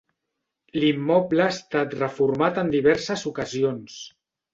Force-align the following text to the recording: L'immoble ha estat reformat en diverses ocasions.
L'immoble 0.83 1.43
ha 1.43 1.49
estat 1.55 1.93
reformat 1.99 2.57
en 2.63 2.73
diverses 2.77 3.27
ocasions. 3.33 4.01